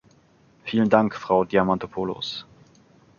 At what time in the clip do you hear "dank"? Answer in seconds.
0.89-1.13